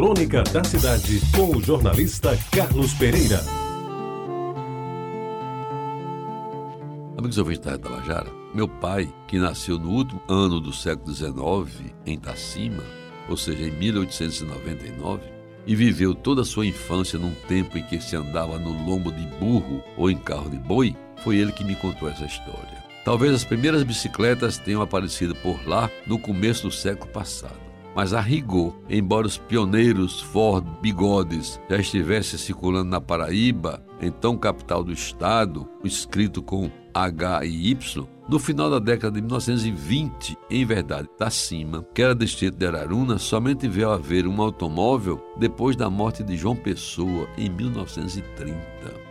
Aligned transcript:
Crônica 0.00 0.42
da 0.44 0.64
Cidade, 0.64 1.20
com 1.36 1.54
o 1.54 1.62
jornalista 1.62 2.34
Carlos 2.50 2.94
Pereira. 2.94 3.38
Amigos 7.18 7.36
ouvintes 7.36 7.66
da 7.66 7.76
Tabajara, 7.76 8.32
meu 8.54 8.66
pai, 8.66 9.12
que 9.28 9.38
nasceu 9.38 9.78
no 9.78 9.90
último 9.90 10.22
ano 10.26 10.58
do 10.58 10.72
século 10.72 11.14
XIX, 11.14 11.92
em 12.06 12.18
Tacima, 12.18 12.82
ou 13.28 13.36
seja, 13.36 13.64
em 13.64 13.72
1899, 13.72 15.20
e 15.66 15.76
viveu 15.76 16.14
toda 16.14 16.40
a 16.40 16.46
sua 16.46 16.64
infância 16.64 17.18
num 17.18 17.34
tempo 17.46 17.76
em 17.76 17.82
que 17.82 18.00
se 18.00 18.16
andava 18.16 18.58
no 18.58 18.70
lombo 18.70 19.12
de 19.12 19.26
burro 19.38 19.84
ou 19.98 20.10
em 20.10 20.16
carro 20.16 20.48
de 20.48 20.56
boi, 20.56 20.96
foi 21.22 21.36
ele 21.36 21.52
que 21.52 21.62
me 21.62 21.76
contou 21.76 22.08
essa 22.08 22.24
história. 22.24 22.82
Talvez 23.04 23.34
as 23.34 23.44
primeiras 23.44 23.82
bicicletas 23.82 24.56
tenham 24.56 24.80
aparecido 24.80 25.34
por 25.34 25.60
lá 25.68 25.90
no 26.06 26.18
começo 26.18 26.62
do 26.62 26.72
século 26.72 27.12
passado. 27.12 27.69
Mas 27.94 28.12
a 28.12 28.20
rigor, 28.20 28.74
embora 28.88 29.26
os 29.26 29.36
pioneiros 29.36 30.20
Ford 30.20 30.64
Bigodes 30.80 31.60
já 31.68 31.76
estivessem 31.76 32.38
circulando 32.38 32.90
na 32.90 33.00
Paraíba, 33.00 33.84
então 34.00 34.36
capital 34.36 34.84
do 34.84 34.92
estado, 34.92 35.68
escrito 35.84 36.42
com 36.42 36.70
H 36.94 37.44
e 37.44 37.70
Y, 37.70 38.08
no 38.28 38.38
final 38.38 38.70
da 38.70 38.78
década 38.78 39.14
de 39.14 39.20
1920, 39.20 40.36
em 40.48 40.64
verdade, 40.64 41.08
da 41.18 41.30
cima, 41.30 41.84
que 41.92 42.00
era 42.00 42.14
distrito 42.14 42.56
de 42.56 42.66
Araruna, 42.66 43.18
somente 43.18 43.66
veio 43.66 43.90
haver 43.90 44.26
um 44.26 44.40
automóvel 44.40 45.20
depois 45.36 45.74
da 45.74 45.90
morte 45.90 46.22
de 46.22 46.36
João 46.36 46.54
Pessoa, 46.54 47.28
em 47.36 47.50
1930. 47.50 48.56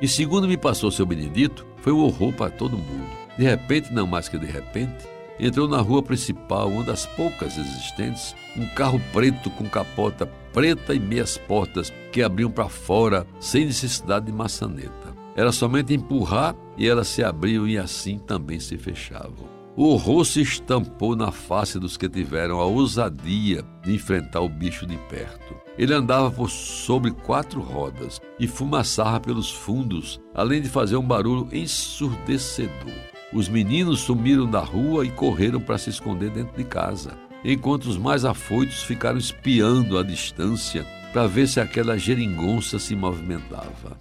E 0.00 0.08
segundo 0.08 0.48
me 0.48 0.56
passou 0.56 0.90
seu 0.90 1.04
Benedito, 1.04 1.66
foi 1.78 1.92
um 1.92 2.02
horror 2.02 2.32
para 2.32 2.50
todo 2.50 2.78
mundo. 2.78 3.22
De 3.36 3.44
repente, 3.44 3.92
não 3.92 4.06
mais 4.06 4.28
que 4.28 4.38
de 4.38 4.46
repente, 4.46 5.06
entrou 5.38 5.68
na 5.68 5.80
rua 5.80 6.02
principal, 6.02 6.68
uma 6.68 6.84
das 6.84 7.06
poucas 7.06 7.56
existentes, 7.56 8.34
um 8.56 8.66
carro 8.74 9.00
preto 9.12 9.50
com 9.50 9.68
capota 9.68 10.26
preta 10.52 10.94
e 10.94 11.00
meias 11.00 11.38
portas 11.38 11.92
que 12.12 12.22
abriam 12.22 12.50
para 12.50 12.68
fora 12.68 13.26
sem 13.40 13.64
necessidade 13.64 14.26
de 14.26 14.32
maçaneta. 14.32 15.12
Era 15.34 15.50
somente 15.50 15.94
empurrar 15.94 16.54
e 16.76 16.86
elas 16.86 17.08
se 17.08 17.24
abriam 17.24 17.66
e 17.66 17.78
assim 17.78 18.18
também 18.18 18.60
se 18.60 18.76
fechavam. 18.76 19.50
O 19.74 19.86
horror 19.86 20.26
se 20.26 20.42
estampou 20.42 21.16
na 21.16 21.32
face 21.32 21.78
dos 21.78 21.96
que 21.96 22.06
tiveram 22.06 22.60
a 22.60 22.66
ousadia 22.66 23.64
de 23.82 23.94
enfrentar 23.94 24.42
o 24.42 24.48
bicho 24.48 24.86
de 24.86 24.98
perto. 25.08 25.54
Ele 25.78 25.94
andava 25.94 26.30
por 26.30 26.50
sobre 26.50 27.10
quatro 27.10 27.62
rodas 27.62 28.20
e 28.38 28.46
fumaçava 28.46 29.18
pelos 29.18 29.50
fundos, 29.50 30.20
além 30.34 30.60
de 30.60 30.68
fazer 30.68 30.96
um 30.96 31.06
barulho 31.06 31.48
ensurdecedor. 31.50 33.11
Os 33.32 33.48
meninos 33.48 34.00
sumiram 34.00 34.46
da 34.46 34.60
rua 34.60 35.06
e 35.06 35.10
correram 35.10 35.58
para 35.58 35.78
se 35.78 35.88
esconder 35.88 36.30
dentro 36.30 36.54
de 36.54 36.64
casa, 36.64 37.12
enquanto 37.42 37.86
os 37.86 37.96
mais 37.96 38.26
afoitos 38.26 38.82
ficaram 38.82 39.16
espiando 39.16 39.98
à 39.98 40.02
distância 40.02 40.84
para 41.14 41.26
ver 41.26 41.48
se 41.48 41.58
aquela 41.58 41.96
geringonça 41.96 42.78
se 42.78 42.94
movimentava. 42.94 43.96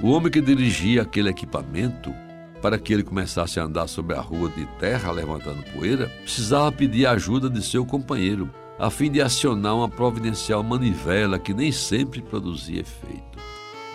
O 0.00 0.10
homem 0.10 0.30
que 0.30 0.40
dirigia 0.40 1.02
aquele 1.02 1.30
equipamento, 1.30 2.12
para 2.60 2.78
que 2.78 2.92
ele 2.92 3.02
começasse 3.02 3.58
a 3.58 3.64
andar 3.64 3.86
sobre 3.86 4.16
a 4.16 4.20
rua 4.20 4.50
de 4.50 4.66
terra 4.78 5.10
levantando 5.10 5.62
poeira, 5.72 6.10
precisava 6.22 6.70
pedir 6.70 7.06
a 7.06 7.12
ajuda 7.12 7.48
de 7.48 7.62
seu 7.62 7.86
companheiro, 7.86 8.50
a 8.78 8.90
fim 8.90 9.10
de 9.10 9.22
acionar 9.22 9.76
uma 9.76 9.88
providencial 9.88 10.62
manivela 10.62 11.38
que 11.38 11.54
nem 11.54 11.72
sempre 11.72 12.20
produzia 12.20 12.80
efeito 12.80 13.33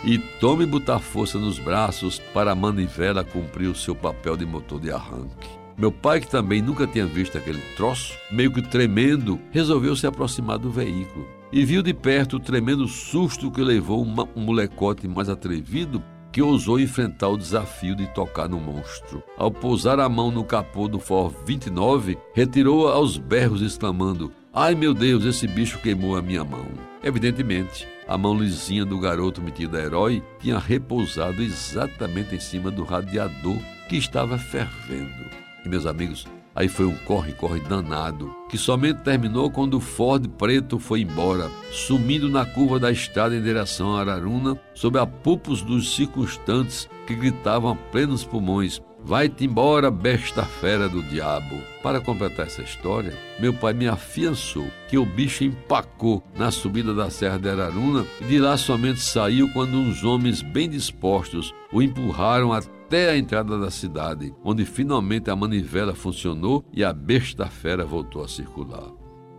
e 0.03 0.17
tome 0.17 0.66
botar 0.66 1.00
força 1.00 1.38
nos 1.38 1.59
braços 1.59 2.19
para 2.33 2.52
a 2.52 2.55
manivela 2.55 3.23
cumprir 3.23 3.67
o 3.67 3.75
seu 3.75 3.95
papel 3.95 4.38
de 4.38 4.45
motor 4.45 4.80
de 4.80 4.92
arranque. 4.92 5.50
Meu 5.78 5.92
pai, 5.92 6.19
que 6.19 6.28
também 6.28 6.61
nunca 6.61 6.86
tinha 6.86 7.05
visto 7.05 7.38
aquele 7.38 7.61
troço, 7.75 8.14
meio 8.30 8.52
que 8.52 8.61
tremendo, 8.61 9.39
resolveu 9.52 9.95
se 9.95 10.05
aproximar 10.05 10.58
do 10.58 10.70
veículo 10.70 11.25
e 11.52 11.66
viu 11.66 11.81
de 11.81 11.94
perto 11.94 12.36
o 12.36 12.39
tremendo 12.39 12.88
susto 12.88 13.50
que 13.50 13.61
levou 13.61 14.02
uma, 14.02 14.27
um 14.36 14.42
molecote 14.42 15.08
mais 15.08 15.30
atrevido 15.30 16.03
que 16.31 16.42
ousou 16.42 16.80
enfrentar 16.80 17.30
o 17.30 17.38
desafio 17.38 17.95
de 17.95 18.05
tocar 18.08 18.47
no 18.47 18.59
monstro. 18.59 19.23
Ao 19.38 19.50
pousar 19.50 19.99
a 19.99 20.08
mão 20.08 20.30
no 20.30 20.43
capô 20.43 20.88
do 20.88 20.99
Ford 20.99 21.36
29, 21.45 22.17
retirou-a 22.33 22.93
aos 22.93 23.17
berros, 23.17 23.61
exclamando: 23.61 24.32
Ai 24.54 24.76
meu 24.76 24.93
Deus, 24.93 25.26
esse 25.26 25.48
bicho 25.48 25.80
queimou 25.80 26.15
a 26.15 26.21
minha 26.21 26.43
mão. 26.43 26.89
Evidentemente, 27.04 27.87
a 28.08 28.17
mão 28.17 28.37
lisinha 28.37 28.83
do 28.83 28.99
garoto 28.99 29.42
metido 29.42 29.77
a 29.77 29.82
herói 29.82 30.23
tinha 30.39 30.60
repousado 30.60 31.42
exatamente 31.42 32.36
em 32.36 32.39
cima 32.39 32.70
do 32.70 32.83
radiador 32.83 33.58
que 33.87 33.95
estava 33.95 34.37
fervendo. 34.37 35.30
E 35.64 35.70
meus 35.70 35.86
amigos, 35.86 36.27
aí 36.54 36.67
foi 36.67 36.86
um 36.86 36.95
corre-corre 37.05 37.61
danado, 37.61 38.36
que 38.49 38.58
somente 38.58 39.02
terminou 39.02 39.49
quando 39.49 39.76
o 39.76 39.80
Ford 39.80 40.27
preto 40.38 40.77
foi 40.77 41.02
embora, 41.02 41.49
sumindo 41.71 42.27
na 42.27 42.45
curva 42.45 42.80
da 42.80 42.92
estrada 42.92 43.36
em 43.36 43.42
direção 43.42 43.95
a 43.95 44.02
Araruna, 44.02 44.59
sob 44.73 44.99
a 44.99 45.05
pupos 45.05 45.61
dos 45.61 45.95
circunstantes 45.95 46.89
que 47.08 47.15
gritavam 47.15 47.71
a 47.71 47.76
plenos 47.76 48.26
pulmões: 48.26 48.82
Vai-te 49.09 49.43
embora, 49.43 49.89
besta 49.89 50.43
fera 50.43 50.87
do 50.87 51.02
diabo. 51.02 51.55
Para 51.81 51.99
completar 51.99 52.45
essa 52.45 52.61
história, 52.61 53.17
meu 53.39 53.52
pai 53.52 53.73
me 53.73 53.87
afiançou 53.87 54.67
que 54.87 54.99
o 54.99 55.03
bicho 55.03 55.43
empacou 55.43 56.23
na 56.37 56.52
subida 56.52 56.93
da 56.93 57.09
Serra 57.09 57.39
de 57.39 57.49
Araruna 57.49 58.05
e 58.21 58.25
de 58.25 58.37
lá 58.37 58.55
somente 58.55 58.99
saiu 58.99 59.52
quando 59.52 59.73
uns 59.73 60.03
homens 60.03 60.43
bem 60.43 60.70
dispostos 60.70 61.52
o 61.73 61.81
empurraram 61.81 62.53
até 62.53 63.09
a 63.09 63.17
entrada 63.17 63.58
da 63.58 63.71
cidade, 63.71 64.31
onde 64.43 64.64
finalmente 64.64 65.31
a 65.31 65.36
manivela 65.36 65.95
funcionou 65.95 66.64
e 66.71 66.83
a 66.83 66.93
besta 66.93 67.47
fera 67.47 67.83
voltou 67.83 68.23
a 68.23 68.27
circular. 68.27 68.91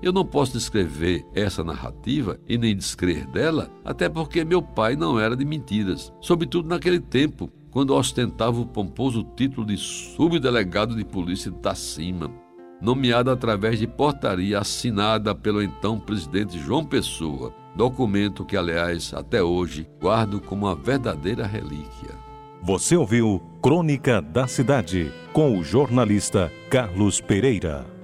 Eu 0.02 0.12
não 0.12 0.24
posso 0.24 0.54
descrever 0.54 1.24
essa 1.32 1.62
narrativa 1.62 2.40
e 2.48 2.58
nem 2.58 2.74
descrer 2.74 3.24
dela, 3.26 3.70
até 3.84 4.08
porque 4.08 4.44
meu 4.44 4.62
pai 4.62 4.96
não 4.96 5.20
era 5.20 5.36
de 5.36 5.44
mentiras, 5.44 6.12
sobretudo 6.20 6.68
naquele 6.68 6.98
tempo, 6.98 7.52
quando 7.70 7.94
ostentava 7.94 8.60
o 8.60 8.66
pomposo 8.66 9.24
título 9.36 9.66
de 9.66 9.76
subdelegado 9.76 10.96
de 10.96 11.04
polícia 11.04 11.50
de 11.50 11.58
Tacima, 11.58 12.30
nomeado 12.80 13.30
através 13.30 13.78
de 13.78 13.86
portaria 13.86 14.58
assinada 14.58 15.34
pelo 15.34 15.62
então 15.62 15.98
presidente 15.98 16.58
João 16.58 16.84
Pessoa, 16.84 17.54
documento 17.76 18.44
que, 18.44 18.56
aliás, 18.56 19.12
até 19.14 19.42
hoje 19.42 19.88
guardo 20.00 20.40
como 20.40 20.66
uma 20.66 20.74
verdadeira 20.74 21.46
relíquia. 21.46 22.18
Você 22.62 22.96
ouviu 22.96 23.40
Crônica 23.62 24.20
da 24.20 24.46
Cidade 24.46 25.10
com 25.32 25.58
o 25.58 25.64
jornalista 25.64 26.52
Carlos 26.68 27.20
Pereira. 27.20 27.99